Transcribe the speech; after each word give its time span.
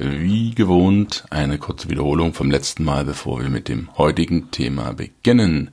Wie 0.00 0.54
gewohnt 0.54 1.24
eine 1.28 1.58
kurze 1.58 1.88
Wiederholung 1.88 2.32
vom 2.32 2.52
letzten 2.52 2.84
Mal, 2.84 3.04
bevor 3.04 3.40
wir 3.42 3.48
mit 3.48 3.66
dem 3.66 3.88
heutigen 3.98 4.52
Thema 4.52 4.92
beginnen. 4.92 5.70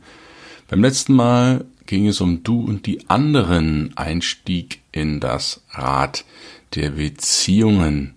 Beim 0.68 0.82
letzten 0.82 1.14
Mal 1.14 1.66
ging 1.86 2.08
es 2.08 2.22
um 2.22 2.42
du 2.42 2.60
und 2.62 2.88
die 2.88 3.08
anderen 3.08 3.96
Einstieg 3.96 4.82
in 4.92 5.20
das 5.20 5.62
Rad 5.70 6.26
der 6.74 6.90
Beziehungen. 6.92 8.16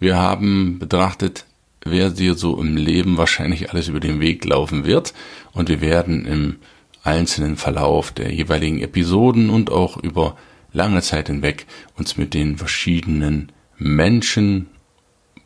Wir 0.00 0.16
haben 0.16 0.80
betrachtet, 0.80 1.44
wer 1.84 2.10
dir 2.10 2.34
so 2.34 2.60
im 2.60 2.76
Leben 2.76 3.16
wahrscheinlich 3.16 3.70
alles 3.70 3.86
über 3.86 4.00
den 4.00 4.18
Weg 4.18 4.44
laufen 4.44 4.86
wird 4.86 5.14
und 5.52 5.68
wir 5.68 5.80
werden 5.80 6.26
im 6.26 6.56
einzelnen 7.04 7.56
Verlauf 7.56 8.10
der 8.10 8.32
jeweiligen 8.32 8.80
Episoden 8.80 9.50
und 9.50 9.70
auch 9.70 9.98
über 9.98 10.36
lange 10.72 11.00
Zeit 11.00 11.28
hinweg 11.28 11.66
uns 11.96 12.16
mit 12.16 12.34
den 12.34 12.58
verschiedenen 12.58 13.52
Menschen, 13.76 14.66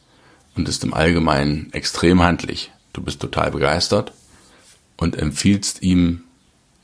und 0.54 0.68
ist 0.68 0.84
im 0.84 0.94
Allgemeinen 0.94 1.72
extrem 1.72 2.22
handlich. 2.22 2.70
Du 2.92 3.02
bist 3.02 3.20
total 3.20 3.50
begeistert 3.50 4.12
und 5.02 5.18
empfiehlst 5.18 5.82
ihm 5.82 6.22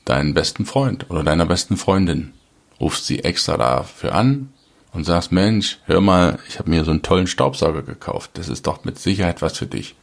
deinen 0.03 0.33
besten 0.33 0.65
Freund 0.65 1.09
oder 1.09 1.23
deiner 1.23 1.45
besten 1.45 1.77
Freundin. 1.77 2.33
Rufst 2.79 3.05
sie 3.05 3.23
extra 3.23 3.55
dafür 3.55 4.13
an 4.13 4.51
und 4.91 5.05
sagst, 5.05 5.31
Mensch, 5.31 5.79
hör 5.85 6.01
mal, 6.01 6.37
ich 6.49 6.59
habe 6.59 6.69
mir 6.69 6.83
so 6.83 6.91
einen 6.91 7.01
tollen 7.01 7.27
Staubsauger 7.27 7.81
gekauft. 7.81 8.31
Das 8.33 8.49
ist 8.49 8.67
doch 8.67 8.83
mit 8.83 8.99
Sicherheit 8.99 9.41
was 9.41 9.57
für 9.57 9.67
dich. 9.67 9.95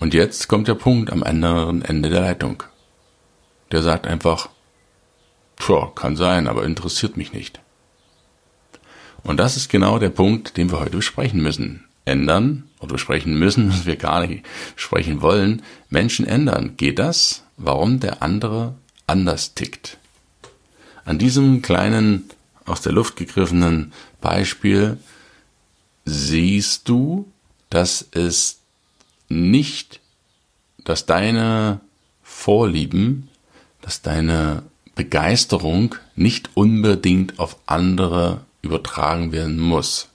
Und 0.00 0.14
jetzt 0.14 0.48
kommt 0.48 0.66
der 0.66 0.74
Punkt 0.74 1.12
am 1.12 1.22
anderen 1.22 1.82
Ende 1.82 2.08
der 2.08 2.22
Leitung. 2.22 2.62
Der 3.70 3.82
sagt 3.82 4.06
einfach, 4.06 4.48
tja, 5.56 5.92
kann 5.94 6.16
sein, 6.16 6.48
aber 6.48 6.64
interessiert 6.64 7.18
mich 7.18 7.34
nicht. 7.34 7.60
Und 9.22 9.38
das 9.38 9.58
ist 9.58 9.68
genau 9.68 9.98
der 9.98 10.10
Punkt, 10.10 10.56
den 10.56 10.70
wir 10.70 10.80
heute 10.80 10.96
besprechen 10.96 11.42
müssen. 11.42 11.84
Ändern 12.06 12.64
oder 12.84 12.94
besprechen 12.94 13.38
müssen, 13.38 13.70
was 13.70 13.86
wir 13.86 13.96
gar 13.96 14.26
nicht 14.26 14.44
sprechen 14.76 15.22
wollen. 15.22 15.62
Menschen 15.90 16.26
ändern. 16.26 16.74
Geht 16.76 16.98
das? 16.98 17.42
Warum 17.56 18.00
der 18.00 18.22
andere 18.22 18.74
anders 19.06 19.54
tickt? 19.54 19.98
An 21.04 21.18
diesem 21.18 21.62
kleinen, 21.62 22.30
aus 22.64 22.80
der 22.80 22.92
Luft 22.92 23.16
gegriffenen 23.16 23.92
Beispiel 24.20 24.98
siehst 26.04 26.88
du, 26.88 27.30
dass 27.70 28.06
es 28.12 28.60
nicht, 29.28 30.00
dass 30.84 31.06
deine 31.06 31.80
Vorlieben, 32.22 33.28
dass 33.82 34.02
deine 34.02 34.62
Begeisterung 34.94 35.94
nicht 36.14 36.50
unbedingt 36.54 37.38
auf 37.38 37.56
andere 37.66 38.40
übertragen 38.62 39.32
werden 39.32 39.58
muss. 39.58 40.08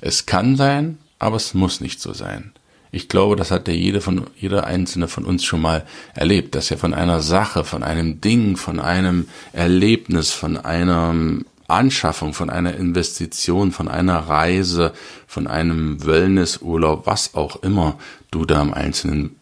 Es 0.00 0.26
kann 0.26 0.56
sein, 0.56 0.98
aber 1.20 1.36
es 1.36 1.54
muss 1.54 1.80
nicht 1.80 2.00
so 2.00 2.12
sein. 2.12 2.52
Ich 2.90 3.08
glaube, 3.08 3.36
das 3.36 3.52
hat 3.52 3.68
ja 3.68 3.74
jede 3.74 4.00
von, 4.00 4.26
jeder 4.36 4.66
einzelne 4.66 5.06
von 5.06 5.24
uns 5.24 5.44
schon 5.44 5.62
mal 5.62 5.86
erlebt, 6.14 6.56
dass 6.56 6.72
er 6.72 6.78
von 6.78 6.92
einer 6.92 7.20
Sache, 7.20 7.62
von 7.62 7.84
einem 7.84 8.20
Ding, 8.20 8.56
von 8.56 8.80
einem 8.80 9.28
Erlebnis, 9.52 10.32
von 10.32 10.56
einer 10.56 11.14
Anschaffung, 11.68 12.34
von 12.34 12.50
einer 12.50 12.74
Investition, 12.74 13.70
von 13.70 13.86
einer 13.86 14.18
Reise, 14.18 14.92
von 15.28 15.46
einem 15.46 16.04
Wellnessurlaub, 16.04 17.06
was 17.06 17.34
auch 17.34 17.62
immer 17.62 17.96
du 18.32 18.44
da 18.44 18.60
im 18.60 18.74
Einzelnen 18.74 19.36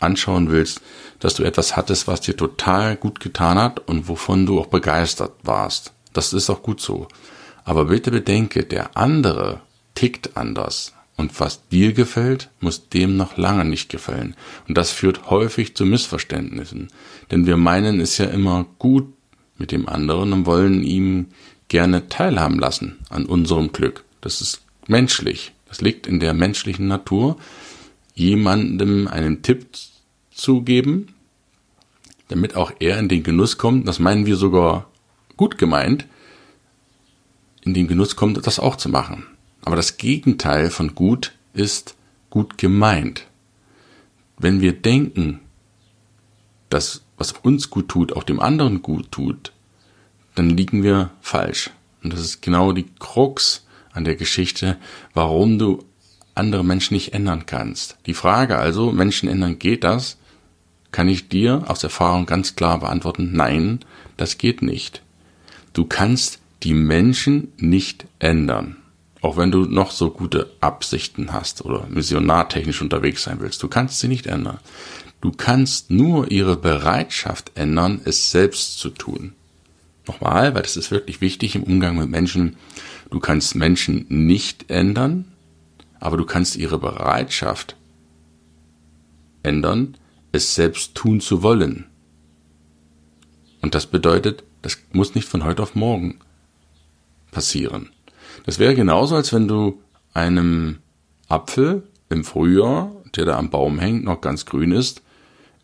anschauen 0.00 0.50
willst, 0.50 0.80
dass 1.18 1.34
du 1.34 1.42
etwas 1.42 1.76
hattest, 1.76 2.06
was 2.06 2.22
dir 2.22 2.36
total 2.36 2.96
gut 2.96 3.20
getan 3.20 3.58
hat 3.58 3.86
und 3.86 4.08
wovon 4.08 4.46
du 4.46 4.60
auch 4.60 4.68
begeistert 4.68 5.32
warst. 5.42 5.92
Das 6.14 6.32
ist 6.32 6.48
auch 6.48 6.62
gut 6.62 6.80
so. 6.80 7.08
Aber 7.64 7.86
bitte 7.86 8.10
bedenke, 8.10 8.64
der 8.64 8.96
andere 8.96 9.60
tickt 9.94 10.36
anders. 10.36 10.94
Und 11.18 11.38
was 11.40 11.68
dir 11.68 11.92
gefällt, 11.92 12.48
muss 12.60 12.88
dem 12.90 13.16
noch 13.16 13.36
lange 13.36 13.64
nicht 13.64 13.90
gefallen. 13.90 14.36
Und 14.68 14.78
das 14.78 14.92
führt 14.92 15.28
häufig 15.28 15.74
zu 15.74 15.84
Missverständnissen. 15.84 16.88
Denn 17.32 17.44
wir 17.44 17.56
meinen 17.56 18.00
es 18.00 18.18
ja 18.18 18.26
immer 18.26 18.66
gut 18.78 19.12
mit 19.58 19.72
dem 19.72 19.88
anderen 19.88 20.32
und 20.32 20.46
wollen 20.46 20.84
ihm 20.84 21.26
gerne 21.66 22.08
teilhaben 22.08 22.60
lassen 22.60 22.98
an 23.10 23.26
unserem 23.26 23.72
Glück. 23.72 24.04
Das 24.20 24.40
ist 24.40 24.62
menschlich. 24.86 25.52
Das 25.68 25.80
liegt 25.80 26.06
in 26.06 26.20
der 26.20 26.34
menschlichen 26.34 26.86
Natur, 26.86 27.36
jemandem 28.14 29.08
einen 29.08 29.42
Tipp 29.42 29.66
zu 30.30 30.62
geben, 30.62 31.08
damit 32.28 32.54
auch 32.54 32.70
er 32.78 32.96
in 33.00 33.08
den 33.08 33.24
Genuss 33.24 33.58
kommt. 33.58 33.88
Das 33.88 33.98
meinen 33.98 34.24
wir 34.24 34.36
sogar 34.36 34.88
gut 35.36 35.58
gemeint, 35.58 36.06
in 37.62 37.74
den 37.74 37.88
Genuss 37.88 38.14
kommt, 38.14 38.46
das 38.46 38.60
auch 38.60 38.76
zu 38.76 38.88
machen. 38.88 39.26
Aber 39.64 39.76
das 39.76 39.96
Gegenteil 39.96 40.70
von 40.70 40.94
gut 40.94 41.32
ist 41.52 41.96
gut 42.30 42.58
gemeint. 42.58 43.26
Wenn 44.38 44.60
wir 44.60 44.72
denken, 44.72 45.40
dass 46.70 47.02
was 47.16 47.32
uns 47.32 47.70
gut 47.70 47.88
tut, 47.88 48.12
auch 48.12 48.22
dem 48.22 48.40
anderen 48.40 48.82
gut 48.82 49.10
tut, 49.10 49.52
dann 50.34 50.50
liegen 50.50 50.82
wir 50.82 51.10
falsch. 51.20 51.70
Und 52.02 52.12
das 52.12 52.20
ist 52.20 52.40
genau 52.42 52.72
die 52.72 52.86
Krux 53.00 53.66
an 53.92 54.04
der 54.04 54.14
Geschichte, 54.14 54.76
warum 55.14 55.58
du 55.58 55.84
andere 56.34 56.64
Menschen 56.64 56.94
nicht 56.94 57.12
ändern 57.12 57.46
kannst. 57.46 57.98
Die 58.06 58.14
Frage 58.14 58.56
also, 58.56 58.92
Menschen 58.92 59.28
ändern, 59.28 59.58
geht 59.58 59.82
das? 59.82 60.16
Kann 60.92 61.08
ich 61.08 61.28
dir 61.28 61.64
aus 61.66 61.82
Erfahrung 61.82 62.24
ganz 62.24 62.54
klar 62.54 62.78
beantworten, 62.78 63.32
nein, 63.32 63.80
das 64.16 64.38
geht 64.38 64.62
nicht. 64.62 65.02
Du 65.72 65.84
kannst 65.84 66.40
die 66.62 66.74
Menschen 66.74 67.52
nicht 67.58 68.06
ändern. 68.20 68.76
Auch 69.20 69.36
wenn 69.36 69.50
du 69.50 69.64
noch 69.64 69.90
so 69.90 70.10
gute 70.10 70.50
Absichten 70.60 71.32
hast 71.32 71.64
oder 71.64 71.86
missionartechnisch 71.88 72.82
unterwegs 72.82 73.24
sein 73.24 73.40
willst, 73.40 73.62
du 73.62 73.68
kannst 73.68 73.98
sie 73.98 74.08
nicht 74.08 74.26
ändern. 74.26 74.58
Du 75.20 75.32
kannst 75.32 75.90
nur 75.90 76.30
ihre 76.30 76.56
Bereitschaft 76.56 77.52
ändern, 77.56 78.00
es 78.04 78.30
selbst 78.30 78.78
zu 78.78 78.90
tun. 78.90 79.32
Nochmal, 80.06 80.54
weil 80.54 80.62
das 80.62 80.76
ist 80.76 80.90
wirklich 80.90 81.20
wichtig 81.20 81.56
im 81.56 81.64
Umgang 81.64 81.98
mit 81.98 82.08
Menschen. 82.08 82.56
Du 83.10 83.18
kannst 83.18 83.56
Menschen 83.56 84.06
nicht 84.08 84.70
ändern, 84.70 85.32
aber 85.98 86.16
du 86.16 86.24
kannst 86.24 86.56
ihre 86.56 86.78
Bereitschaft 86.78 87.76
ändern, 89.42 89.96
es 90.30 90.54
selbst 90.54 90.94
tun 90.94 91.20
zu 91.20 91.42
wollen. 91.42 91.86
Und 93.60 93.74
das 93.74 93.86
bedeutet, 93.86 94.44
das 94.62 94.78
muss 94.92 95.14
nicht 95.14 95.28
von 95.28 95.44
heute 95.44 95.62
auf 95.62 95.74
morgen 95.74 96.20
passieren. 97.32 97.90
Das 98.48 98.58
wäre 98.58 98.74
genauso, 98.74 99.14
als 99.14 99.34
wenn 99.34 99.46
du 99.46 99.78
einem 100.14 100.78
Apfel 101.28 101.82
im 102.08 102.24
Frühjahr, 102.24 102.90
der 103.14 103.26
da 103.26 103.36
am 103.36 103.50
Baum 103.50 103.78
hängt, 103.78 104.04
noch 104.04 104.22
ganz 104.22 104.46
grün 104.46 104.72
ist, 104.72 105.02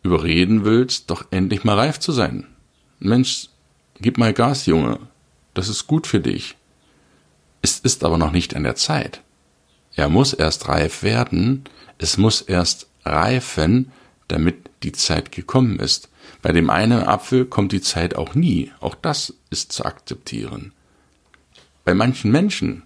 überreden 0.03 0.65
willst, 0.65 1.09
doch 1.09 1.25
endlich 1.31 1.63
mal 1.63 1.79
reif 1.79 1.99
zu 1.99 2.11
sein. 2.11 2.45
Mensch, 2.99 3.49
gib 3.99 4.19
mal 4.19 4.33
Gas, 4.33 4.67
Junge. 4.67 4.99
Das 5.55 5.67
ist 5.67 5.87
gut 5.87 6.05
für 6.05 6.19
dich. 6.19 6.57
Es 7.63 7.79
ist 7.79 8.03
aber 8.03 8.19
noch 8.19 8.31
nicht 8.31 8.55
an 8.55 8.63
der 8.63 8.75
Zeit. 8.75 9.23
Er 9.95 10.07
muss 10.07 10.33
erst 10.33 10.67
reif 10.67 11.01
werden, 11.01 11.63
es 11.97 12.19
muss 12.19 12.41
erst 12.41 12.85
reifen, 13.03 13.91
damit 14.27 14.69
die 14.83 14.91
Zeit 14.91 15.31
gekommen 15.31 15.79
ist. 15.79 16.09
Bei 16.43 16.51
dem 16.51 16.69
einen 16.69 17.01
Apfel 17.01 17.45
kommt 17.45 17.71
die 17.71 17.81
Zeit 17.81 18.15
auch 18.15 18.35
nie. 18.35 18.71
Auch 18.79 18.93
das 18.93 19.33
ist 19.49 19.71
zu 19.71 19.85
akzeptieren. 19.85 20.71
Bei 21.85 21.93
manchen 21.93 22.31
Menschen 22.31 22.83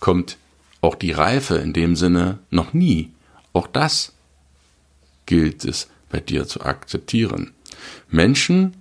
kommt 0.00 0.36
auch 0.80 0.96
die 0.96 1.12
Reife 1.12 1.56
in 1.56 1.72
dem 1.72 1.96
Sinne 1.96 2.40
noch 2.50 2.74
nie. 2.74 3.12
Auch 3.52 3.68
das 3.68 4.12
gilt 5.26 5.64
es 5.64 5.88
bei 6.10 6.20
dir 6.20 6.46
zu 6.46 6.60
akzeptieren. 6.60 7.52
Menschen, 8.10 8.74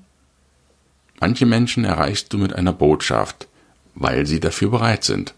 manche 1.19 1.45
Menschen 1.45 1.85
erreichst 1.85 2.33
du 2.33 2.39
mit 2.39 2.53
einer 2.53 2.73
Botschaft, 2.73 3.47
weil 3.93 4.25
sie 4.25 4.39
dafür 4.39 4.71
bereit 4.71 5.03
sind. 5.03 5.35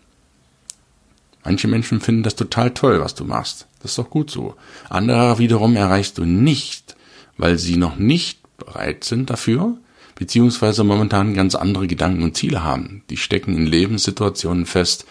Manche 1.44 1.68
Menschen 1.68 2.00
finden 2.00 2.24
das 2.24 2.36
total 2.36 2.72
toll, 2.72 3.02
was 3.02 3.16
du 3.16 3.26
machst. 3.26 3.68
Das 3.82 3.92
ist 3.92 3.98
doch 3.98 4.10
gut 4.10 4.32
so. 4.32 4.56
Andere 4.90 5.40
wiederum 5.40 5.76
erreichst 5.76 6.18
du 6.18 6.24
nicht, 6.24 6.96
weil 7.38 7.60
sie 7.60 7.76
noch 7.76 7.98
nicht 7.98 8.40
bereit 8.58 9.04
sind 9.04 9.30
dafür, 9.30 9.78
beziehungsweise 10.16 10.84
momentan 10.84 11.34
ganz 11.34 11.56
andere 11.56 11.88
Gedanken 11.88 12.24
und 12.24 12.38
Ziele 12.38 12.64
haben. 12.64 13.04
Die 13.10 13.18
stecken 13.18 13.56
in 13.56 13.66
Lebenssituationen 13.66 14.66
fest, 14.66 15.06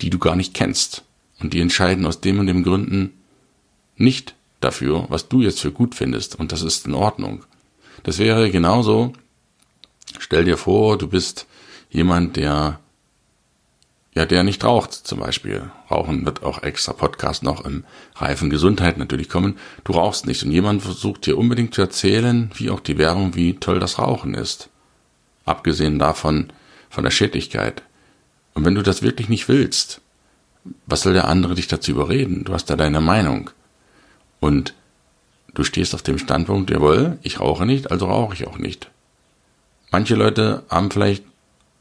die 0.00 0.10
du 0.10 0.18
gar 0.18 0.36
nicht 0.36 0.54
kennst. 0.54 1.04
Und 1.40 1.52
die 1.52 1.60
entscheiden 1.60 2.06
aus 2.06 2.20
dem 2.20 2.38
und 2.38 2.46
dem 2.46 2.62
Gründen 2.62 3.12
nicht 3.96 4.34
dafür, 4.60 5.06
was 5.08 5.28
du 5.28 5.42
jetzt 5.42 5.60
für 5.60 5.72
gut 5.72 5.94
findest. 5.94 6.38
Und 6.38 6.52
das 6.52 6.62
ist 6.62 6.86
in 6.86 6.94
Ordnung. 6.94 7.44
Das 8.02 8.18
wäre 8.18 8.50
genauso, 8.50 9.12
stell 10.18 10.44
dir 10.44 10.56
vor, 10.56 10.98
du 10.98 11.08
bist 11.08 11.46
jemand, 11.90 12.36
der 12.36 12.80
ja, 14.16 14.24
der 14.24 14.44
nicht 14.44 14.64
raucht 14.64 14.94
zum 14.94 15.20
Beispiel. 15.20 15.70
Rauchen 15.90 16.24
wird 16.24 16.42
auch 16.42 16.62
extra 16.62 16.94
Podcast 16.94 17.42
noch 17.42 17.66
im 17.66 17.84
Reifen 18.14 18.48
Gesundheit 18.48 18.96
natürlich 18.96 19.28
kommen. 19.28 19.58
Du 19.84 19.92
rauchst 19.92 20.26
nicht 20.26 20.42
und 20.42 20.52
jemand 20.52 20.80
versucht 20.82 21.26
dir 21.26 21.36
unbedingt 21.36 21.74
zu 21.74 21.82
erzählen, 21.82 22.50
wie 22.54 22.70
auch 22.70 22.80
die 22.80 22.96
Werbung, 22.96 23.34
wie 23.34 23.56
toll 23.56 23.78
das 23.78 23.98
Rauchen 23.98 24.32
ist. 24.32 24.70
Abgesehen 25.44 25.98
davon, 25.98 26.50
von 26.88 27.04
der 27.04 27.10
Schädlichkeit. 27.10 27.82
Und 28.54 28.64
wenn 28.64 28.74
du 28.74 28.80
das 28.80 29.02
wirklich 29.02 29.28
nicht 29.28 29.50
willst, 29.50 30.00
was 30.86 31.02
soll 31.02 31.12
der 31.12 31.28
andere 31.28 31.54
dich 31.54 31.68
dazu 31.68 31.90
überreden? 31.90 32.44
Du 32.44 32.54
hast 32.54 32.70
da 32.70 32.76
deine 32.76 33.02
Meinung. 33.02 33.50
Und 34.40 34.72
du 35.52 35.62
stehst 35.62 35.94
auf 35.94 36.00
dem 36.00 36.16
Standpunkt, 36.16 36.70
jawohl, 36.70 37.18
ich 37.20 37.38
rauche 37.38 37.66
nicht, 37.66 37.90
also 37.90 38.06
rauche 38.06 38.32
ich 38.32 38.46
auch 38.46 38.56
nicht. 38.56 38.90
Manche 39.90 40.14
Leute 40.14 40.62
haben 40.70 40.90
vielleicht 40.90 41.25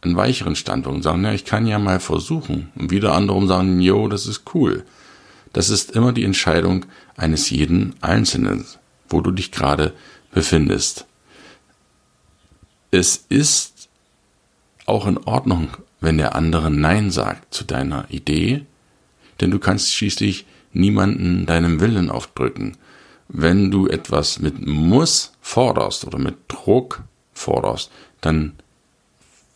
einen 0.05 0.15
weicheren 0.15 0.55
Standpunkt 0.55 0.97
und 0.97 1.03
sagen, 1.03 1.23
ja, 1.23 1.33
ich 1.33 1.45
kann 1.45 1.67
ja 1.67 1.79
mal 1.79 1.99
versuchen. 1.99 2.71
Und 2.75 2.91
wieder 2.91 3.13
andere 3.13 3.45
sagen, 3.47 3.79
jo, 3.81 4.07
das 4.07 4.25
ist 4.27 4.43
cool. 4.53 4.85
Das 5.53 5.69
ist 5.69 5.91
immer 5.91 6.11
die 6.11 6.23
Entscheidung 6.23 6.85
eines 7.15 7.49
jeden 7.49 7.95
Einzelnen, 8.01 8.65
wo 9.09 9.21
du 9.21 9.31
dich 9.31 9.51
gerade 9.51 9.93
befindest. 10.31 11.05
Es 12.91 13.25
ist 13.29 13.89
auch 14.85 15.07
in 15.07 15.17
Ordnung, 15.17 15.69
wenn 16.01 16.17
der 16.17 16.35
andere 16.35 16.69
Nein 16.69 17.09
sagt 17.11 17.53
zu 17.53 17.63
deiner 17.63 18.05
Idee, 18.09 18.65
denn 19.41 19.51
du 19.51 19.59
kannst 19.59 19.93
schließlich 19.93 20.45
niemanden 20.73 21.45
deinem 21.45 21.79
Willen 21.79 22.11
aufdrücken. 22.11 22.77
Wenn 23.27 23.71
du 23.71 23.87
etwas 23.87 24.39
mit 24.39 24.65
Muss 24.65 25.33
forderst 25.41 26.05
oder 26.05 26.19
mit 26.19 26.35
Druck 26.47 27.03
forderst, 27.33 27.91
dann 28.21 28.53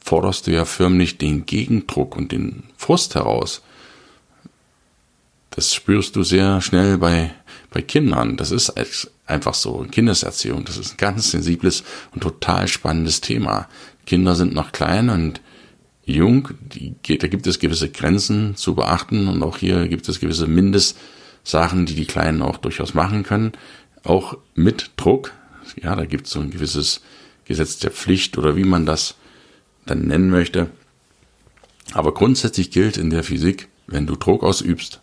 forderst 0.10 0.48
du 0.48 0.52
ja 0.52 0.66
förmlich 0.66 1.20
den 1.20 1.46
Gegendruck 1.46 2.18
und 2.18 2.32
den 2.32 2.64
Frust 2.78 3.14
heraus. 3.14 3.62
Das 5.52 5.76
spürst 5.76 6.16
du 6.16 6.24
sehr 6.24 6.62
schnell 6.62 6.98
bei, 6.98 7.32
bei 7.70 7.84
Kindern. 7.84 8.36
Das 8.36 8.50
ist 8.50 8.74
einfach 9.28 9.54
so. 9.54 9.86
Kindeserziehung, 9.92 10.66
das 10.66 10.78
ist 10.78 10.94
ein 10.94 10.98
ganz 10.98 11.30
sensibles 11.30 11.84
und 12.12 12.24
total 12.24 12.68
spannendes 12.68 13.22
Thema. 13.22 13.68
Kinder 14.08 14.34
sind 14.34 14.56
noch 14.56 14.72
klein 14.72 15.10
und 15.10 15.42
jung. 16.06 16.50
Die, 16.60 16.96
da 17.20 17.28
gibt 17.28 17.46
es 17.46 17.60
gewisse 17.60 17.92
Grenzen 17.92 18.56
zu 18.56 18.74
beachten 18.74 19.28
und 19.28 19.44
auch 19.44 19.58
hier 19.58 19.88
gibt 19.90 20.10
es 20.10 20.20
gewisse 20.20 20.48
Mindestsachen, 20.48 21.86
die 21.86 21.94
die 21.94 22.08
Kleinen 22.08 22.42
auch 22.42 22.58
durchaus 22.58 22.96
machen 22.96 23.22
können. 23.22 23.52
Auch 24.04 24.40
mit 24.56 24.90
Druck. 24.98 25.34
Ja, 25.80 25.96
da 25.96 26.06
gibt 26.06 26.26
es 26.26 26.34
so 26.34 26.40
ein 26.40 26.50
gewisses 26.50 27.02
Gesetz 27.46 27.78
der 27.78 27.92
Pflicht 27.92 28.40
oder 28.40 28.56
wie 28.56 28.64
man 28.64 28.88
das 28.88 29.19
dann 29.90 30.08
nennen 30.08 30.30
möchte. 30.30 30.70
Aber 31.94 32.14
grundsätzlich 32.14 32.72
gilt 32.72 32.98
in 32.98 33.10
der 33.10 33.24
Physik, 33.24 33.68
wenn 33.88 34.06
du 34.06 34.16
Druck 34.16 34.44
ausübst, 34.44 35.02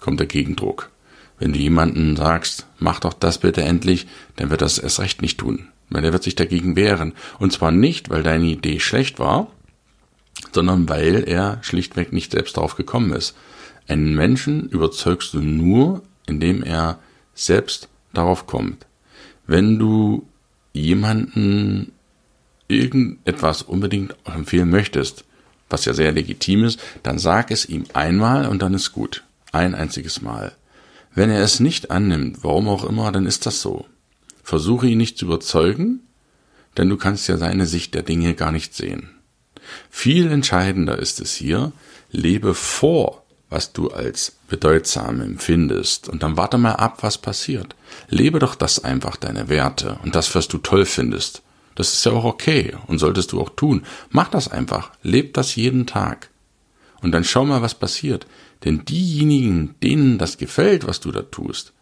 kommt 0.00 0.20
der 0.20 0.26
Gegendruck. 0.26 0.90
Wenn 1.38 1.52
du 1.52 1.58
jemanden 1.58 2.16
sagst, 2.16 2.66
mach 2.78 3.00
doch 3.00 3.12
das 3.12 3.38
bitte 3.38 3.62
endlich, 3.62 4.06
dann 4.36 4.50
wird 4.50 4.62
das 4.62 4.78
erst 4.78 5.00
recht 5.00 5.22
nicht 5.22 5.38
tun. 5.38 5.68
Weil 5.90 6.04
er 6.04 6.12
wird 6.12 6.22
sich 6.22 6.34
dagegen 6.34 6.76
wehren. 6.76 7.12
Und 7.38 7.52
zwar 7.52 7.70
nicht, 7.70 8.10
weil 8.10 8.22
deine 8.22 8.46
Idee 8.46 8.80
schlecht 8.80 9.18
war, 9.18 9.48
sondern 10.52 10.88
weil 10.88 11.28
er 11.28 11.58
schlichtweg 11.62 12.12
nicht 12.12 12.32
selbst 12.32 12.56
darauf 12.56 12.76
gekommen 12.76 13.12
ist. 13.12 13.36
Einen 13.88 14.14
Menschen 14.14 14.68
überzeugst 14.68 15.34
du 15.34 15.40
nur, 15.40 16.02
indem 16.26 16.62
er 16.62 16.98
selbst 17.34 17.88
darauf 18.12 18.46
kommt. 18.46 18.86
Wenn 19.46 19.78
du 19.78 20.26
jemanden 20.72 21.92
irgendetwas 22.80 23.62
unbedingt 23.62 24.14
empfehlen 24.24 24.70
möchtest, 24.70 25.24
was 25.68 25.84
ja 25.84 25.94
sehr 25.94 26.12
legitim 26.12 26.64
ist, 26.64 26.80
dann 27.02 27.18
sag 27.18 27.50
es 27.50 27.66
ihm 27.66 27.84
einmal 27.94 28.46
und 28.46 28.62
dann 28.62 28.74
ist 28.74 28.92
gut. 28.92 29.24
Ein 29.52 29.74
einziges 29.74 30.22
Mal. 30.22 30.52
Wenn 31.14 31.30
er 31.30 31.42
es 31.42 31.60
nicht 31.60 31.90
annimmt, 31.90 32.38
warum 32.42 32.68
auch 32.68 32.84
immer, 32.84 33.12
dann 33.12 33.26
ist 33.26 33.46
das 33.46 33.60
so. 33.60 33.86
Versuche 34.42 34.86
ihn 34.86 34.98
nicht 34.98 35.18
zu 35.18 35.26
überzeugen, 35.26 36.00
denn 36.76 36.88
du 36.88 36.96
kannst 36.96 37.28
ja 37.28 37.36
seine 37.36 37.66
Sicht 37.66 37.94
der 37.94 38.02
Dinge 38.02 38.34
gar 38.34 38.52
nicht 38.52 38.74
sehen. 38.74 39.10
Viel 39.90 40.30
entscheidender 40.30 40.98
ist 40.98 41.20
es 41.20 41.34
hier, 41.34 41.72
lebe 42.10 42.54
vor, 42.54 43.24
was 43.50 43.72
du 43.72 43.90
als 43.90 44.36
bedeutsam 44.48 45.20
empfindest, 45.20 46.08
und 46.08 46.22
dann 46.22 46.36
warte 46.38 46.56
mal 46.56 46.72
ab, 46.72 47.02
was 47.02 47.18
passiert. 47.18 47.76
Lebe 48.08 48.38
doch 48.38 48.54
das 48.54 48.82
einfach 48.82 49.16
deine 49.16 49.48
Werte 49.48 49.98
und 50.02 50.14
das, 50.14 50.34
was 50.34 50.48
du 50.48 50.58
toll 50.58 50.86
findest. 50.86 51.42
Das 51.74 51.92
ist 51.92 52.04
ja 52.04 52.12
auch 52.12 52.24
okay 52.24 52.76
und 52.86 52.98
solltest 52.98 53.32
du 53.32 53.40
auch 53.40 53.50
tun. 53.50 53.84
Mach 54.10 54.28
das 54.28 54.48
einfach. 54.48 54.92
Leb 55.02 55.34
das 55.34 55.56
jeden 55.56 55.86
Tag. 55.86 56.30
Und 57.00 57.12
dann 57.12 57.24
schau 57.24 57.44
mal, 57.44 57.62
was 57.62 57.74
passiert. 57.74 58.26
Denn 58.64 58.84
diejenigen, 58.84 59.74
denen 59.82 60.18
das 60.18 60.38
gefällt, 60.38 60.86
was 60.86 61.00
du 61.00 61.10
da 61.10 61.22
tust, 61.22 61.72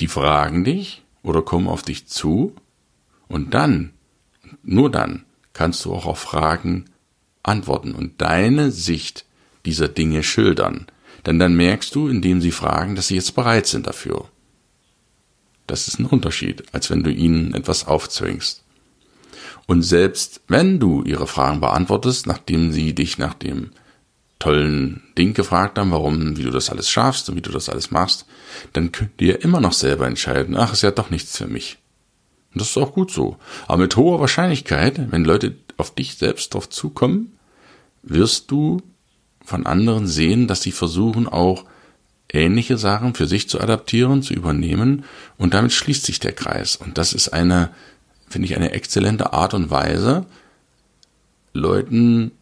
die 0.00 0.08
fragen 0.08 0.64
dich 0.64 1.02
oder 1.22 1.42
kommen 1.42 1.68
auf 1.68 1.82
dich 1.82 2.06
zu 2.06 2.54
und 3.28 3.54
dann, 3.54 3.92
nur 4.62 4.90
dann, 4.90 5.24
kannst 5.52 5.84
du 5.84 5.94
auch 5.94 6.06
auf 6.06 6.18
Fragen 6.18 6.86
antworten 7.42 7.94
und 7.94 8.20
deine 8.20 8.70
Sicht 8.70 9.24
dieser 9.64 9.88
Dinge 9.88 10.22
schildern. 10.22 10.86
Denn 11.26 11.38
dann 11.38 11.54
merkst 11.54 11.94
du, 11.94 12.08
indem 12.08 12.40
sie 12.40 12.50
fragen, 12.50 12.96
dass 12.96 13.08
sie 13.08 13.14
jetzt 13.14 13.34
bereit 13.34 13.66
sind 13.66 13.86
dafür. 13.86 14.28
Das 15.66 15.88
ist 15.88 15.98
ein 15.98 16.06
Unterschied, 16.06 16.64
als 16.72 16.90
wenn 16.90 17.02
du 17.02 17.10
ihnen 17.10 17.54
etwas 17.54 17.86
aufzwingst. 17.86 18.63
Und 19.66 19.82
selbst 19.82 20.42
wenn 20.48 20.78
du 20.78 21.02
ihre 21.02 21.26
Fragen 21.26 21.60
beantwortest, 21.60 22.26
nachdem 22.26 22.72
sie 22.72 22.94
dich 22.94 23.18
nach 23.18 23.34
dem 23.34 23.70
tollen 24.38 25.02
Ding 25.16 25.32
gefragt 25.32 25.78
haben, 25.78 25.90
warum, 25.90 26.36
wie 26.36 26.42
du 26.42 26.50
das 26.50 26.68
alles 26.68 26.90
schaffst 26.90 27.30
und 27.30 27.36
wie 27.36 27.40
du 27.40 27.50
das 27.50 27.68
alles 27.68 27.90
machst, 27.90 28.26
dann 28.74 28.92
könnt 28.92 29.20
ihr 29.20 29.42
immer 29.42 29.60
noch 29.60 29.72
selber 29.72 30.06
entscheiden, 30.06 30.56
ach, 30.56 30.72
ist 30.72 30.82
ja 30.82 30.90
doch 30.90 31.10
nichts 31.10 31.38
für 31.38 31.46
mich. 31.46 31.78
Und 32.52 32.60
das 32.60 32.70
ist 32.70 32.76
auch 32.76 32.92
gut 32.92 33.10
so. 33.10 33.36
Aber 33.66 33.78
mit 33.78 33.96
hoher 33.96 34.20
Wahrscheinlichkeit, 34.20 35.10
wenn 35.10 35.24
Leute 35.24 35.56
auf 35.76 35.94
dich 35.94 36.16
selbst 36.16 36.52
drauf 36.52 36.68
zukommen, 36.68 37.38
wirst 38.02 38.50
du 38.50 38.82
von 39.44 39.66
anderen 39.66 40.06
sehen, 40.06 40.46
dass 40.46 40.62
sie 40.62 40.72
versuchen 40.72 41.26
auch 41.26 41.64
ähnliche 42.32 42.76
Sachen 42.76 43.14
für 43.14 43.26
sich 43.26 43.48
zu 43.48 43.60
adaptieren, 43.60 44.22
zu 44.22 44.34
übernehmen 44.34 45.04
und 45.38 45.54
damit 45.54 45.72
schließt 45.72 46.04
sich 46.04 46.20
der 46.20 46.32
Kreis. 46.32 46.76
Und 46.76 46.98
das 46.98 47.12
ist 47.12 47.28
eine 47.28 47.70
finde 48.34 48.48
ich 48.48 48.56
eine 48.56 48.72
exzellente 48.72 49.32
Art 49.32 49.54
und 49.54 49.70
Weise, 49.70 50.26
Leuten 51.52 52.32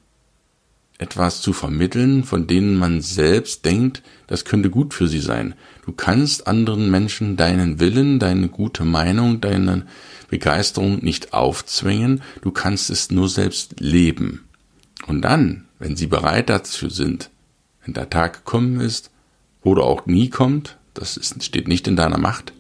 etwas 0.97 1.43
zu 1.43 1.53
vermitteln, 1.53 2.25
von 2.25 2.47
denen 2.47 2.79
man 2.79 3.03
selbst 3.03 3.67
denkt, 3.67 4.03
das 4.27 4.47
könnte 4.47 4.71
gut 4.71 4.95
für 4.95 5.07
sie 5.07 5.21
sein. 5.21 5.53
Du 5.85 5.93
kannst 5.93 6.47
anderen 6.47 6.91
Menschen 6.91 7.37
deinen 7.37 7.79
Willen, 7.79 8.19
deine 8.19 8.49
gute 8.49 8.87
Meinung, 8.87 9.43
deine 9.43 9.85
Begeisterung 10.31 11.05
nicht 11.05 11.35
aufzwingen, 11.35 12.23
du 12.41 12.53
kannst 12.53 12.89
es 12.89 13.11
nur 13.11 13.29
selbst 13.29 13.79
leben. 13.79 14.49
Und 15.07 15.21
dann, 15.21 15.67
wenn 15.79 15.95
sie 15.95 16.07
bereit 16.07 16.49
dazu 16.49 16.89
sind, 16.89 17.29
wenn 17.85 17.93
der 17.93 18.09
Tag 18.09 18.33
gekommen 18.47 18.81
ist 18.81 19.11
oder 19.63 19.83
auch 19.83 20.07
nie 20.07 20.31
kommt, 20.31 20.79
das 20.95 21.19
ist, 21.19 21.45
steht 21.45 21.69
nicht 21.69 21.87
in 21.87 21.97
deiner 21.97 22.19
Macht, 22.19 22.55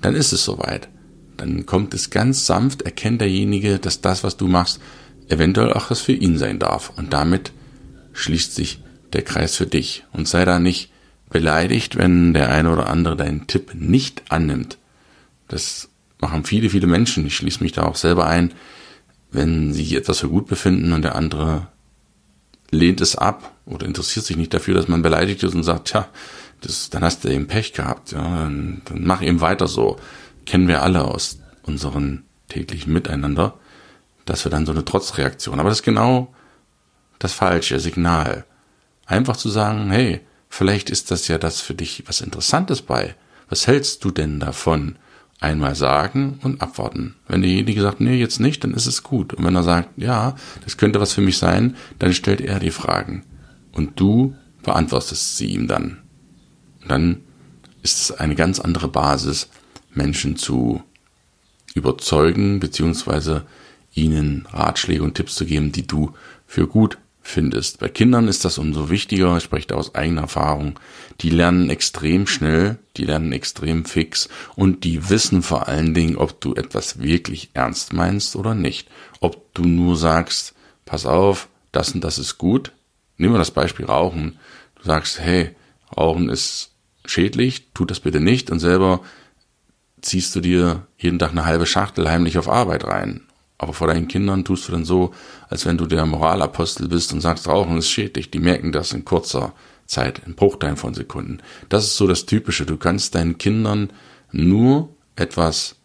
dann 0.00 0.14
ist 0.14 0.32
es 0.32 0.46
soweit. 0.46 0.88
Dann 1.36 1.66
kommt 1.66 1.94
es 1.94 2.10
ganz 2.10 2.46
sanft, 2.46 2.82
erkennt 2.82 3.20
derjenige, 3.20 3.78
dass 3.78 4.00
das, 4.00 4.24
was 4.24 4.36
du 4.36 4.46
machst, 4.46 4.80
eventuell 5.28 5.72
auch 5.72 5.90
was 5.90 6.00
für 6.00 6.12
ihn 6.12 6.38
sein 6.38 6.58
darf. 6.58 6.92
Und 6.96 7.12
damit 7.12 7.52
schließt 8.12 8.54
sich 8.54 8.80
der 9.12 9.22
Kreis 9.22 9.56
für 9.56 9.66
dich. 9.66 10.04
Und 10.12 10.28
sei 10.28 10.44
da 10.44 10.58
nicht 10.58 10.90
beleidigt, 11.30 11.96
wenn 11.96 12.34
der 12.34 12.50
eine 12.50 12.72
oder 12.72 12.88
andere 12.88 13.16
deinen 13.16 13.46
Tipp 13.46 13.74
nicht 13.74 14.22
annimmt. 14.28 14.78
Das 15.48 15.88
machen 16.20 16.44
viele, 16.44 16.70
viele 16.70 16.86
Menschen. 16.86 17.26
Ich 17.26 17.36
schließe 17.36 17.62
mich 17.62 17.72
da 17.72 17.82
auch 17.82 17.96
selber 17.96 18.26
ein, 18.26 18.52
wenn 19.30 19.72
sie 19.72 19.96
etwas 19.96 20.20
für 20.20 20.28
gut 20.28 20.46
befinden 20.46 20.92
und 20.92 21.02
der 21.02 21.16
andere 21.16 21.68
lehnt 22.70 23.00
es 23.00 23.16
ab 23.16 23.52
oder 23.66 23.86
interessiert 23.86 24.24
sich 24.24 24.36
nicht 24.36 24.54
dafür, 24.54 24.74
dass 24.74 24.88
man 24.88 25.02
beleidigt 25.02 25.42
ist 25.42 25.54
und 25.54 25.64
sagt, 25.64 25.88
tja, 25.88 26.08
das, 26.60 26.90
dann 26.90 27.02
hast 27.02 27.24
du 27.24 27.28
eben 27.28 27.46
Pech 27.46 27.72
gehabt, 27.72 28.12
ja, 28.12 28.22
dann, 28.22 28.82
dann 28.84 29.04
mach 29.04 29.22
eben 29.22 29.40
weiter 29.40 29.68
so. 29.68 29.98
Kennen 30.46 30.68
wir 30.68 30.82
alle 30.82 31.04
aus 31.04 31.38
unseren 31.62 32.24
täglichen 32.48 32.92
Miteinander, 32.92 33.58
dass 34.24 34.44
wir 34.44 34.50
dann 34.50 34.66
so 34.66 34.72
eine 34.72 34.84
Trotzreaktion. 34.84 35.60
Aber 35.60 35.68
das 35.68 35.78
ist 35.78 35.84
genau 35.84 36.34
das 37.18 37.32
falsche 37.32 37.80
Signal. 37.80 38.44
Einfach 39.06 39.36
zu 39.36 39.48
sagen, 39.48 39.90
hey, 39.90 40.20
vielleicht 40.48 40.90
ist 40.90 41.10
das 41.10 41.28
ja 41.28 41.38
das 41.38 41.60
für 41.60 41.74
dich 41.74 42.04
was 42.06 42.20
Interessantes 42.20 42.82
bei. 42.82 43.14
Was 43.48 43.66
hältst 43.66 44.04
du 44.04 44.10
denn 44.10 44.40
davon? 44.40 44.96
Einmal 45.40 45.74
sagen 45.74 46.38
und 46.42 46.62
abwarten. 46.62 47.16
Wenn 47.28 47.42
derjenige 47.42 47.82
sagt, 47.82 48.00
nee, 48.00 48.16
jetzt 48.16 48.40
nicht, 48.40 48.64
dann 48.64 48.72
ist 48.72 48.86
es 48.86 49.02
gut. 49.02 49.34
Und 49.34 49.44
wenn 49.44 49.56
er 49.56 49.62
sagt, 49.62 49.90
ja, 49.96 50.36
das 50.64 50.78
könnte 50.78 51.00
was 51.00 51.12
für 51.12 51.20
mich 51.20 51.36
sein, 51.36 51.76
dann 51.98 52.14
stellt 52.14 52.40
er 52.40 52.60
die 52.60 52.70
Fragen. 52.70 53.24
Und 53.72 54.00
du 54.00 54.34
beantwortest 54.62 55.36
sie 55.36 55.48
ihm 55.48 55.68
dann. 55.68 55.98
Und 56.82 56.90
dann 56.90 57.20
ist 57.82 58.00
es 58.00 58.12
eine 58.12 58.36
ganz 58.36 58.58
andere 58.58 58.88
Basis, 58.88 59.50
Menschen 59.96 60.36
zu 60.36 60.82
überzeugen, 61.74 62.60
beziehungsweise 62.60 63.46
ihnen 63.94 64.46
Ratschläge 64.50 65.02
und 65.02 65.14
Tipps 65.14 65.34
zu 65.34 65.46
geben, 65.46 65.72
die 65.72 65.86
du 65.86 66.14
für 66.46 66.66
gut 66.66 66.98
findest. 67.22 67.80
Bei 67.80 67.88
Kindern 67.88 68.28
ist 68.28 68.44
das 68.44 68.58
umso 68.58 68.90
wichtiger, 68.90 69.36
ich 69.36 69.44
spreche 69.44 69.68
da 69.68 69.76
aus 69.76 69.94
eigener 69.94 70.22
Erfahrung. 70.22 70.78
Die 71.20 71.30
lernen 71.30 71.70
extrem 71.70 72.26
schnell, 72.26 72.78
die 72.96 73.04
lernen 73.04 73.32
extrem 73.32 73.86
fix 73.86 74.28
und 74.56 74.84
die 74.84 75.08
wissen 75.08 75.42
vor 75.42 75.66
allen 75.66 75.94
Dingen, 75.94 76.16
ob 76.16 76.40
du 76.40 76.54
etwas 76.54 77.00
wirklich 77.00 77.50
ernst 77.54 77.92
meinst 77.92 78.36
oder 78.36 78.54
nicht. 78.54 78.88
Ob 79.20 79.54
du 79.54 79.64
nur 79.64 79.96
sagst, 79.96 80.54
pass 80.84 81.06
auf, 81.06 81.48
das 81.72 81.92
und 81.92 82.04
das 82.04 82.18
ist 82.18 82.36
gut. 82.36 82.72
Nehmen 83.16 83.34
wir 83.34 83.38
das 83.38 83.50
Beispiel 83.50 83.86
Rauchen. 83.86 84.38
Du 84.76 84.84
sagst, 84.84 85.18
hey, 85.18 85.54
Rauchen 85.96 86.28
ist 86.28 86.72
schädlich, 87.06 87.68
tu 87.72 87.84
das 87.84 88.00
bitte 88.00 88.20
nicht 88.20 88.50
und 88.50 88.60
selber 88.60 89.00
ziehst 90.04 90.34
du 90.36 90.40
dir 90.40 90.86
jeden 90.98 91.18
Tag 91.18 91.32
eine 91.32 91.44
halbe 91.44 91.66
Schachtel 91.66 92.08
heimlich 92.10 92.38
auf 92.38 92.48
Arbeit 92.48 92.84
rein 92.84 93.22
aber 93.64 93.72
vor 93.72 93.86
deinen 93.86 94.08
Kindern 94.08 94.44
tust 94.44 94.68
du 94.68 94.72
dann 94.72 94.84
so, 94.84 95.14
als 95.48 95.64
wenn 95.64 95.78
du 95.78 95.86
der 95.86 96.06
Moralapostel 96.06 96.88
bist 96.88 97.12
und 97.12 97.20
sagst, 97.20 97.48
Rauchen 97.48 97.78
ist 97.78 97.88
schädlich. 97.88 98.30
Die 98.30 98.40
merken 98.40 98.72
das 98.72 98.92
in 98.92 99.04
kurzer 99.04 99.54
Zeit, 99.86 100.20
in 100.26 100.34
Bruchteilen 100.34 100.76
von 100.76 100.94
Sekunden. 100.94 101.38
Das 101.68 101.84
ist 101.84 101.96
so 101.96 102.06
das 102.06 102.26
Typische. 102.26 102.66
Du 102.66 102.76
kannst 102.76 103.14
deinen 103.14 103.38
Kindern 103.38 103.90
nur 104.32 104.88
etwas 105.16 105.76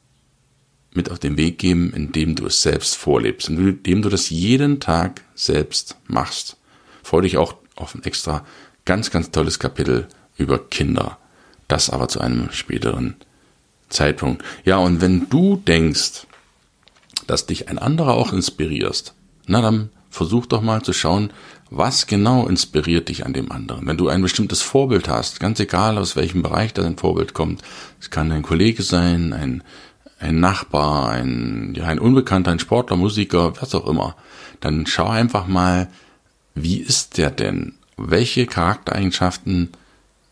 mit 0.94 1.12
auf 1.12 1.20
den 1.20 1.38
Weg 1.38 1.60
geben, 1.60 1.94
indem 1.94 2.36
du 2.36 2.48
es 2.48 2.64
selbst 2.64 2.98
vorlebst, 2.98 3.50
indem 3.50 4.02
du 4.02 4.10
das 4.10 4.30
jeden 4.30 4.80
Tag 4.80 5.22
selbst 5.36 5.96
machst. 6.08 6.58
Freue 7.04 7.22
dich 7.22 7.38
auch 7.38 7.56
auf 7.76 7.94
ein 7.94 8.04
extra 8.04 8.46
ganz, 8.86 9.12
ganz 9.12 9.30
tolles 9.30 9.60
Kapitel 9.60 10.08
über 10.38 10.58
Kinder. 10.58 11.20
Das 11.68 11.92
aber 11.92 12.08
zu 12.08 12.20
einem 12.20 12.52
späteren 12.52 13.16
Zeitpunkt. 13.90 14.44
Ja, 14.66 14.78
und 14.78 15.02
wenn 15.02 15.30
du 15.30 15.58
denkst, 15.58 16.28
dass 17.28 17.46
dich 17.46 17.70
ein 17.70 17.78
anderer 17.78 18.14
auch 18.14 18.34
inspirierst, 18.34 19.14
na 19.48 19.62
dann 19.62 19.90
versuch 20.10 20.46
doch 20.46 20.62
mal 20.62 20.82
zu 20.82 20.94
schauen, 20.94 21.32
was 21.70 22.08
genau 22.08 22.48
inspiriert 22.48 23.10
dich 23.10 23.26
an 23.26 23.34
dem 23.34 23.52
anderen. 23.52 23.86
Wenn 23.86 23.98
du 23.98 24.10
ein 24.10 24.22
bestimmtes 24.22 24.62
Vorbild 24.62 25.08
hast, 25.08 25.40
ganz 25.40 25.60
egal 25.60 25.98
aus 25.98 26.16
welchem 26.16 26.42
Bereich 26.42 26.74
dein 26.74 26.98
Vorbild 26.98 27.34
kommt, 27.34 27.62
es 28.00 28.10
kann 28.10 28.32
ein 28.32 28.42
Kollege 28.42 28.82
sein, 28.82 29.34
ein, 29.34 29.64
ein 30.20 30.40
Nachbar, 30.40 31.10
ein, 31.10 31.74
ja, 31.76 31.86
ein 31.86 32.00
Unbekannter, 32.00 32.52
ein 32.52 32.60
Sportler, 32.60 32.98
Musiker, 32.98 33.54
was 33.62 33.76
auch 33.76 33.88
immer, 33.88 34.16
dann 34.60 34.88
schau 34.88 35.08
einfach 35.08 35.48
mal, 35.48 35.90
wie 36.56 36.78
ist 36.78 37.18
der 37.18 37.30
denn? 37.30 37.76
Welche 37.98 38.48
Charaktereigenschaften 38.48 39.70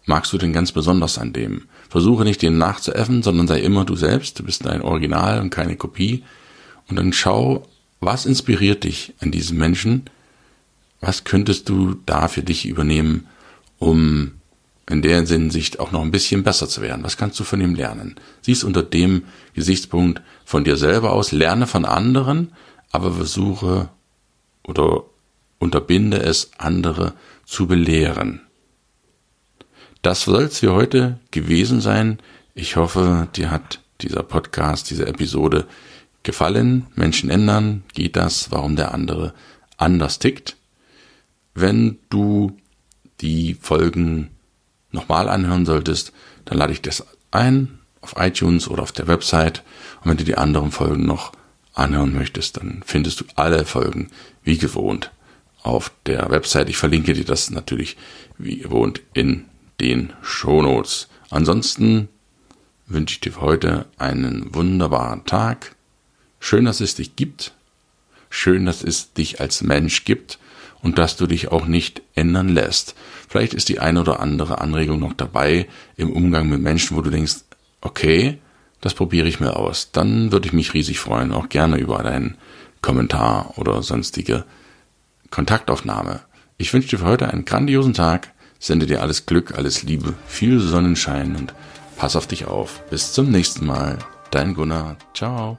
magst 0.06 0.34
du 0.34 0.38
denn 0.38 0.54
ganz 0.54 0.72
besonders 0.72 1.18
an 1.18 1.34
dem? 1.34 1.66
Versuche 1.90 2.24
nicht 2.24 2.42
den 2.42 2.58
nachzuäffen, 2.58 3.24
sondern 3.24 3.48
sei 3.48 3.60
immer 3.62 3.86
du 3.86 3.96
selbst. 3.96 4.40
Du 4.40 4.44
bist 4.44 4.66
dein 4.66 4.82
Original 4.82 5.42
und 5.42 5.50
keine 5.50 5.76
Kopie. 5.76 6.24
Und 6.88 6.98
dann 6.98 7.14
schau, 7.14 7.64
was 8.00 8.26
inspiriert 8.26 8.84
dich 8.84 9.14
an 9.20 9.32
diesem 9.32 9.58
Menschen? 9.58 10.04
Was 11.02 11.24
könntest 11.24 11.70
du 11.70 11.96
da 12.06 12.28
für 12.28 12.44
dich 12.44 12.66
übernehmen, 12.66 13.28
um 13.80 14.34
in 14.90 15.02
der 15.02 15.26
Hinsicht 15.26 15.80
auch 15.80 15.92
noch 15.92 16.02
ein 16.02 16.12
bisschen 16.12 16.44
besser 16.44 16.68
zu 16.70 16.82
werden? 16.82 17.04
Was 17.04 17.18
kannst 17.18 17.40
du 17.40 17.44
von 17.44 17.62
ihm 17.62 17.76
lernen? 17.76 18.16
Siehst 18.42 18.64
unter 18.64 18.84
dem 18.84 19.24
Gesichtspunkt 19.54 20.22
von 20.46 20.64
dir 20.64 20.78
selber 20.78 21.12
aus, 21.12 21.32
lerne 21.32 21.68
von 21.68 21.86
anderen, 21.86 22.54
aber 22.92 23.12
versuche 23.12 23.90
oder 24.64 25.04
unterbinde 25.60 26.22
es, 26.22 26.52
andere 26.58 27.14
zu 27.46 27.68
belehren. 27.68 28.47
Das 30.02 30.24
soll 30.24 30.44
es 30.44 30.60
für 30.60 30.74
heute 30.74 31.20
gewesen 31.32 31.82
sein. 31.82 32.20
Ich 32.54 32.76
hoffe, 32.76 33.28
dir 33.36 33.52
hat 33.52 33.82
dieser 34.02 34.24
Podcast, 34.24 34.90
diese 34.90 35.08
Episode 35.08 35.66
gefallen, 36.24 36.88
Menschen 36.96 37.30
ändern, 37.30 37.84
geht 37.94 38.16
das, 38.16 38.52
warum 38.52 38.76
der 38.76 38.94
andere 38.94 39.34
anders 39.78 40.20
tickt. 40.20 40.58
Wenn 41.54 41.98
du 42.10 42.56
die 43.22 43.56
Folgen 43.56 44.30
nochmal 44.92 45.30
anhören 45.30 45.66
solltest, 45.66 46.14
dann 46.46 46.58
lade 46.58 46.74
ich 46.74 46.82
das 46.82 47.06
ein 47.32 47.80
auf 48.02 48.16
iTunes 48.18 48.68
oder 48.68 48.84
auf 48.84 48.92
der 48.92 49.08
Website. 49.08 49.64
Und 50.02 50.12
wenn 50.12 50.18
du 50.18 50.24
die 50.24 50.38
anderen 50.38 50.72
Folgen 50.72 51.06
noch 51.06 51.32
anhören 51.74 52.14
möchtest, 52.14 52.58
dann 52.58 52.84
findest 52.86 53.22
du 53.22 53.26
alle 53.36 53.66
Folgen 53.66 54.10
wie 54.44 54.58
gewohnt 54.58 55.12
auf 55.64 55.92
der 56.06 56.30
Website. 56.30 56.70
Ich 56.70 56.78
verlinke 56.78 57.14
dir 57.14 57.26
das 57.26 57.50
natürlich 57.50 57.98
wie 58.38 58.58
gewohnt 58.58 59.02
in 59.14 59.46
den 59.80 60.14
Shownotes. 60.22 61.08
Ansonsten 61.30 62.10
wünsche 62.88 63.16
ich 63.16 63.20
dir 63.20 63.42
heute 63.42 63.86
einen 63.98 64.54
wunderbaren 64.54 65.26
Tag. 65.26 65.76
Schön, 66.40 66.66
dass 66.66 66.80
es 66.80 66.96
dich 66.96 67.16
gibt. 67.16 67.54
Schön, 68.30 68.66
dass 68.66 68.84
es 68.84 69.14
dich 69.14 69.40
als 69.40 69.62
Mensch 69.62 70.06
gibt 70.06 70.40
und 70.82 70.98
dass 70.98 71.18
du 71.18 71.28
dich 71.28 71.50
auch 71.50 71.66
nicht 71.66 72.02
ändern 72.16 72.50
lässt. 72.50 72.96
Vielleicht 73.28 73.54
ist 73.54 73.70
die 73.70 73.80
eine 73.80 74.02
oder 74.02 74.20
andere 74.20 74.62
Anregung 74.62 75.00
noch 75.00 75.14
dabei 75.14 75.68
im 75.96 76.12
Umgang 76.12 76.50
mit 76.50 76.62
Menschen, 76.62 76.98
wo 76.98 77.02
du 77.02 77.10
denkst, 77.10 77.38
okay, 77.82 78.40
das 78.82 78.94
probiere 78.94 79.28
ich 79.28 79.40
mir 79.40 79.56
aus. 79.56 79.92
Dann 79.92 80.32
würde 80.32 80.48
ich 80.48 80.54
mich 80.54 80.74
riesig 80.74 81.00
freuen, 81.00 81.32
auch 81.32 81.50
gerne 81.50 81.78
über 81.78 82.04
deinen 82.04 82.38
Kommentar 82.82 83.58
oder 83.58 83.82
sonstige 83.82 84.46
Kontaktaufnahme. 85.32 86.22
Ich 86.58 86.74
wünsche 86.74 86.90
dir 86.90 87.00
für 87.00 87.06
heute 87.06 87.30
einen 87.30 87.46
grandiosen 87.46 87.94
Tag, 87.94 88.32
sende 88.60 88.86
dir 88.86 89.02
alles 89.02 89.26
Glück, 89.26 89.56
alles 89.56 89.84
Liebe, 89.84 90.14
viel 90.28 90.60
Sonnenschein 90.60 91.36
und 91.36 91.54
pass 91.98 92.16
auf 92.16 92.28
dich 92.28 92.46
auf. 92.46 92.84
Bis 92.90 93.14
zum 93.14 93.30
nächsten 93.32 93.66
Mal. 93.66 93.98
Dein 94.32 94.54
Gunnar. 94.54 94.98
Ciao. 95.14 95.58